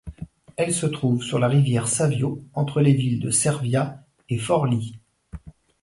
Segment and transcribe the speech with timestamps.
[0.55, 4.97] Elle se trouve sur la rivière Savio entre les villes de Cervia et Forlì.